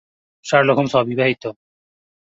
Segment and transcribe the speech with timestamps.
[0.45, 1.43] Sherlock Holmes অবিবাহিত।